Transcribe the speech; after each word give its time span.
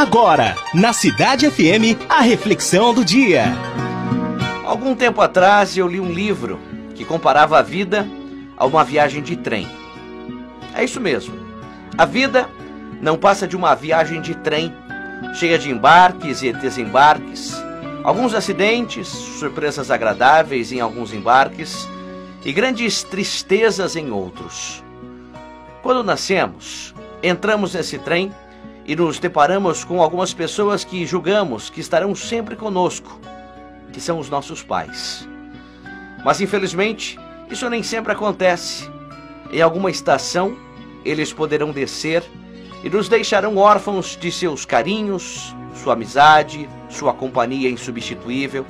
Agora, 0.00 0.56
na 0.72 0.94
Cidade 0.94 1.50
FM, 1.50 2.08
a 2.08 2.22
reflexão 2.22 2.94
do 2.94 3.04
dia. 3.04 3.44
Algum 4.64 4.96
tempo 4.96 5.20
atrás 5.20 5.76
eu 5.76 5.86
li 5.86 6.00
um 6.00 6.10
livro 6.10 6.58
que 6.94 7.04
comparava 7.04 7.58
a 7.58 7.62
vida 7.62 8.08
a 8.56 8.64
uma 8.64 8.82
viagem 8.82 9.22
de 9.22 9.36
trem. 9.36 9.68
É 10.74 10.82
isso 10.82 10.98
mesmo. 10.98 11.34
A 11.98 12.06
vida 12.06 12.48
não 13.02 13.18
passa 13.18 13.46
de 13.46 13.54
uma 13.54 13.74
viagem 13.74 14.22
de 14.22 14.34
trem, 14.36 14.72
cheia 15.34 15.58
de 15.58 15.70
embarques 15.70 16.42
e 16.42 16.50
desembarques, 16.50 17.52
alguns 18.02 18.32
acidentes, 18.32 19.06
surpresas 19.06 19.90
agradáveis 19.90 20.72
em 20.72 20.80
alguns 20.80 21.12
embarques 21.12 21.86
e 22.42 22.50
grandes 22.54 23.02
tristezas 23.02 23.96
em 23.96 24.10
outros. 24.10 24.82
Quando 25.82 26.02
nascemos, 26.02 26.94
entramos 27.22 27.74
nesse 27.74 27.98
trem 27.98 28.32
e 28.90 28.96
nos 28.96 29.20
deparamos 29.20 29.84
com 29.84 30.02
algumas 30.02 30.34
pessoas 30.34 30.82
que 30.82 31.06
julgamos 31.06 31.70
que 31.70 31.80
estarão 31.80 32.12
sempre 32.12 32.56
conosco, 32.56 33.20
que 33.92 34.00
são 34.00 34.18
os 34.18 34.28
nossos 34.28 34.64
pais. 34.64 35.28
Mas 36.24 36.40
infelizmente, 36.40 37.16
isso 37.48 37.70
nem 37.70 37.84
sempre 37.84 38.10
acontece. 38.10 38.90
Em 39.52 39.62
alguma 39.62 39.92
estação, 39.92 40.56
eles 41.04 41.32
poderão 41.32 41.70
descer 41.70 42.24
e 42.82 42.90
nos 42.90 43.08
deixarão 43.08 43.58
órfãos 43.58 44.18
de 44.20 44.32
seus 44.32 44.64
carinhos, 44.64 45.54
sua 45.72 45.92
amizade, 45.92 46.68
sua 46.88 47.12
companhia 47.12 47.70
insubstituível. 47.70 48.66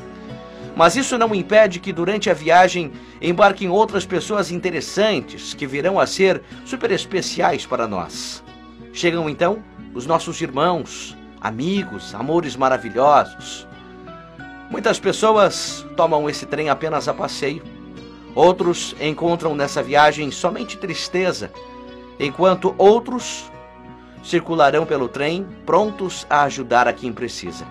Mas 0.76 0.96
isso 0.96 1.16
não 1.16 1.34
impede 1.34 1.80
que 1.80 1.94
durante 1.94 2.28
a 2.28 2.34
viagem 2.34 2.92
embarquem 3.22 3.70
outras 3.70 4.04
pessoas 4.04 4.50
interessantes 4.50 5.54
que 5.54 5.66
virão 5.66 5.98
a 5.98 6.06
ser 6.06 6.42
super 6.66 6.90
especiais 6.90 7.64
para 7.64 7.88
nós. 7.88 8.44
Chegam 8.92 9.26
então 9.26 9.64
os 9.94 10.06
nossos 10.06 10.40
irmãos, 10.40 11.16
amigos, 11.40 12.14
amores 12.14 12.56
maravilhosos. 12.56 13.66
Muitas 14.70 15.00
pessoas 15.00 15.84
tomam 15.96 16.28
esse 16.30 16.46
trem 16.46 16.68
apenas 16.68 17.08
a 17.08 17.14
passeio. 17.14 17.62
Outros 18.34 18.94
encontram 19.00 19.54
nessa 19.54 19.82
viagem 19.82 20.30
somente 20.30 20.76
tristeza, 20.76 21.50
enquanto 22.18 22.74
outros 22.78 23.50
circularão 24.22 24.86
pelo 24.86 25.08
trem 25.08 25.46
prontos 25.66 26.26
a 26.30 26.42
ajudar 26.42 26.86
a 26.86 26.92
quem 26.92 27.12
precisa. 27.12 27.66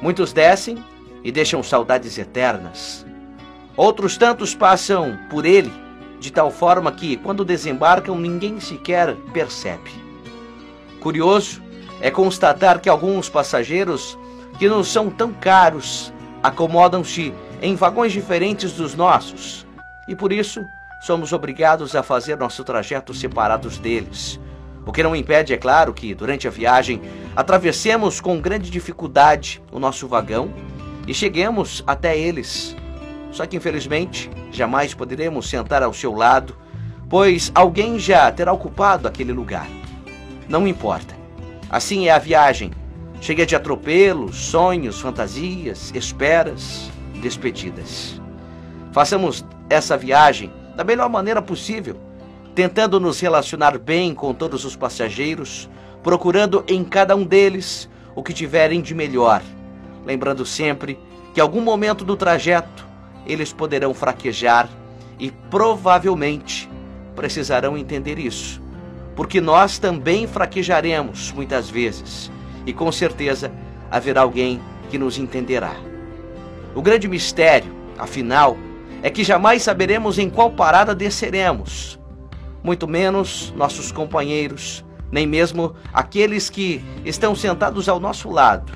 Muitos 0.00 0.32
descem 0.32 0.82
e 1.22 1.30
deixam 1.30 1.62
saudades 1.62 2.18
eternas. 2.18 3.06
Outros 3.76 4.16
tantos 4.16 4.54
passam 4.54 5.16
por 5.30 5.44
ele 5.44 5.72
de 6.18 6.32
tal 6.32 6.50
forma 6.50 6.90
que, 6.92 7.16
quando 7.16 7.44
desembarcam, 7.44 8.16
ninguém 8.16 8.58
sequer 8.60 9.14
percebe. 9.32 10.01
Curioso 11.02 11.60
é 12.00 12.12
constatar 12.12 12.80
que 12.80 12.88
alguns 12.88 13.28
passageiros 13.28 14.16
que 14.56 14.68
não 14.68 14.84
são 14.84 15.10
tão 15.10 15.32
caros 15.32 16.12
acomodam-se 16.40 17.34
em 17.60 17.74
vagões 17.74 18.12
diferentes 18.12 18.72
dos 18.74 18.94
nossos 18.94 19.66
e 20.06 20.14
por 20.14 20.32
isso 20.32 20.64
somos 21.00 21.32
obrigados 21.32 21.96
a 21.96 22.04
fazer 22.04 22.38
nosso 22.38 22.62
trajeto 22.62 23.12
separados 23.12 23.78
deles. 23.78 24.38
O 24.86 24.92
que 24.92 25.02
não 25.02 25.16
impede, 25.16 25.52
é 25.52 25.56
claro, 25.56 25.92
que 25.92 26.14
durante 26.14 26.46
a 26.46 26.50
viagem 26.52 27.02
atravessemos 27.34 28.20
com 28.20 28.40
grande 28.40 28.70
dificuldade 28.70 29.60
o 29.72 29.80
nosso 29.80 30.06
vagão 30.06 30.54
e 31.06 31.12
cheguemos 31.12 31.82
até 31.84 32.16
eles. 32.16 32.76
Só 33.32 33.44
que 33.44 33.56
infelizmente 33.56 34.30
jamais 34.52 34.94
poderemos 34.94 35.50
sentar 35.50 35.82
ao 35.82 35.92
seu 35.92 36.14
lado, 36.14 36.56
pois 37.08 37.50
alguém 37.56 37.98
já 37.98 38.30
terá 38.30 38.52
ocupado 38.52 39.08
aquele 39.08 39.32
lugar. 39.32 39.66
Não 40.52 40.68
importa. 40.68 41.16
Assim 41.70 42.08
é 42.08 42.10
a 42.10 42.18
viagem, 42.18 42.72
cheia 43.22 43.46
de 43.46 43.56
atropelos, 43.56 44.36
sonhos, 44.36 45.00
fantasias, 45.00 45.90
esperas, 45.94 46.90
despedidas. 47.22 48.20
Façamos 48.92 49.46
essa 49.70 49.96
viagem 49.96 50.52
da 50.76 50.84
melhor 50.84 51.08
maneira 51.08 51.40
possível, 51.40 51.96
tentando 52.54 53.00
nos 53.00 53.18
relacionar 53.18 53.78
bem 53.78 54.14
com 54.14 54.34
todos 54.34 54.66
os 54.66 54.76
passageiros, 54.76 55.70
procurando 56.02 56.62
em 56.68 56.84
cada 56.84 57.16
um 57.16 57.24
deles 57.24 57.88
o 58.14 58.22
que 58.22 58.34
tiverem 58.34 58.82
de 58.82 58.94
melhor, 58.94 59.40
lembrando 60.04 60.44
sempre 60.44 60.98
que 61.32 61.40
algum 61.40 61.62
momento 61.62 62.04
do 62.04 62.14
trajeto 62.14 62.86
eles 63.26 63.54
poderão 63.54 63.94
fraquejar 63.94 64.68
e 65.18 65.30
provavelmente 65.30 66.68
precisarão 67.16 67.74
entender 67.78 68.18
isso 68.18 68.61
porque 69.14 69.40
nós 69.40 69.78
também 69.78 70.26
fraquejaremos 70.26 71.32
muitas 71.32 71.68
vezes 71.68 72.30
e 72.66 72.72
com 72.72 72.90
certeza 72.90 73.52
haverá 73.90 74.22
alguém 74.22 74.60
que 74.90 74.98
nos 74.98 75.18
entenderá. 75.18 75.74
O 76.74 76.80
grande 76.80 77.08
mistério, 77.08 77.74
afinal, 77.98 78.56
é 79.02 79.10
que 79.10 79.24
jamais 79.24 79.62
saberemos 79.62 80.18
em 80.18 80.30
qual 80.30 80.50
parada 80.50 80.94
desceremos, 80.94 81.98
muito 82.62 82.88
menos 82.88 83.52
nossos 83.56 83.92
companheiros, 83.92 84.84
nem 85.10 85.26
mesmo 85.26 85.74
aqueles 85.92 86.48
que 86.48 86.82
estão 87.04 87.34
sentados 87.34 87.88
ao 87.88 88.00
nosso 88.00 88.30
lado. 88.30 88.72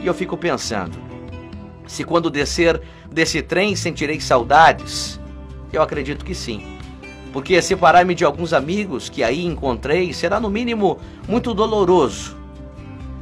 E 0.00 0.06
eu 0.06 0.12
fico 0.12 0.36
pensando, 0.36 0.98
se 1.86 2.04
quando 2.04 2.30
descer 2.30 2.82
desse 3.10 3.40
trem 3.40 3.74
sentirei 3.74 4.20
saudades, 4.20 5.18
eu 5.72 5.80
acredito 5.80 6.24
que 6.24 6.34
sim 6.34 6.77
porque 7.32 7.60
separar-me 7.60 8.14
de 8.14 8.24
alguns 8.24 8.52
amigos 8.52 9.08
que 9.08 9.22
aí 9.22 9.44
encontrei 9.44 10.12
será, 10.12 10.40
no 10.40 10.50
mínimo, 10.50 10.98
muito 11.28 11.52
doloroso. 11.52 12.36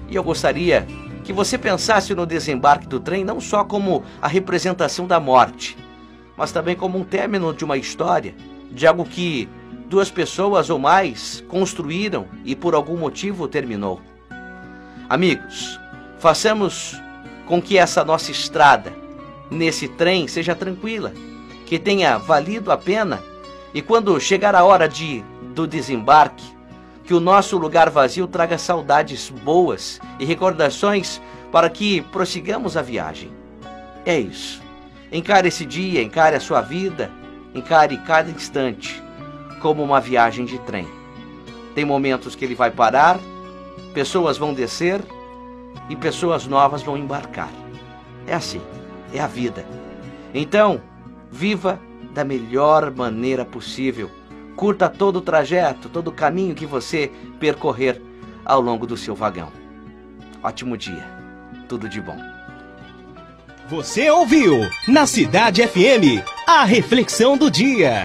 E 0.08 0.14
eu 0.14 0.22
gostaria 0.22 0.86
que 1.24 1.32
você 1.32 1.58
pensasse 1.58 2.14
no 2.14 2.24
desembarque 2.24 2.86
do 2.86 3.00
trem 3.00 3.24
não 3.24 3.40
só 3.40 3.64
como 3.64 4.04
a 4.22 4.28
representação 4.28 5.06
da 5.06 5.18
morte, 5.18 5.76
mas 6.36 6.52
também 6.52 6.76
como 6.76 6.98
um 6.98 7.04
término 7.04 7.52
de 7.52 7.64
uma 7.64 7.76
história, 7.76 8.34
de 8.70 8.86
algo 8.86 9.04
que 9.04 9.48
duas 9.88 10.10
pessoas 10.10 10.70
ou 10.70 10.78
mais 10.78 11.42
construíram 11.48 12.26
e 12.44 12.54
por 12.54 12.74
algum 12.74 12.96
motivo 12.96 13.48
terminou. 13.48 14.00
Amigos, 15.08 15.80
façamos 16.18 17.00
com 17.46 17.60
que 17.60 17.78
essa 17.78 18.04
nossa 18.04 18.30
estrada, 18.30 18.92
nesse 19.50 19.88
trem, 19.88 20.28
seja 20.28 20.54
tranquila, 20.54 21.12
que 21.64 21.78
tenha 21.78 22.18
valido 22.18 22.70
a 22.70 22.76
pena 22.76 23.20
e 23.76 23.82
quando 23.82 24.19
chegar 24.19 24.54
a 24.54 24.64
hora 24.64 24.88
de 24.88 25.22
do 25.54 25.66
desembarque, 25.66 26.47
que 27.04 27.12
o 27.12 27.20
nosso 27.20 27.59
lugar 27.59 27.91
vazio 27.91 28.26
traga 28.26 28.56
saudades 28.56 29.28
boas 29.28 30.00
e 30.19 30.25
recordações 30.25 31.20
para 31.53 31.69
que 31.69 32.00
prossigamos 32.00 32.75
a 32.75 32.81
viagem. 32.81 33.31
É 34.06 34.19
isso. 34.19 34.62
Encare 35.12 35.48
esse 35.48 35.66
dia, 35.66 36.03
encare 36.03 36.34
a 36.34 36.41
sua 36.41 36.62
vida, 36.62 37.12
encare 37.54 37.98
cada 37.98 38.31
instante 38.31 39.03
como 39.60 39.82
uma 39.82 40.00
viagem 40.00 40.47
de 40.47 40.59
trem. 40.60 40.88
Tem 41.75 41.84
momentos 41.84 42.34
que 42.34 42.47
ele 42.47 42.54
vai 42.54 42.70
parar, 42.70 43.20
pessoas 43.92 44.38
vão 44.38 44.54
descer 44.54 45.03
e 45.91 45.94
pessoas 45.94 46.47
novas 46.47 46.82
vão 46.82 46.97
embarcar. 46.97 47.50
É 48.26 48.32
assim, 48.32 48.62
é 49.12 49.20
a 49.20 49.26
vida. 49.26 49.66
Então, 50.32 50.81
viva 51.31 51.78
da 52.16 52.25
melhor 52.25 52.91
maneira 52.91 53.44
possível. 53.44 54.10
Curta 54.56 54.88
todo 54.88 55.16
o 55.16 55.21
trajeto, 55.21 55.91
todo 55.91 56.09
o 56.09 56.12
caminho 56.12 56.54
que 56.54 56.65
você 56.65 57.12
percorrer 57.38 58.00
ao 58.43 58.59
longo 58.59 58.87
do 58.87 58.97
seu 58.97 59.15
vagão. 59.15 59.53
Ótimo 60.43 60.78
dia. 60.78 61.06
Tudo 61.69 61.87
de 61.87 62.00
bom. 62.00 62.16
Você 63.69 64.09
ouviu 64.10 64.66
na 64.88 65.06
Cidade 65.06 65.66
FM 65.66 66.25
a 66.47 66.65
reflexão 66.65 67.37
do 67.37 67.50
dia. 67.50 68.04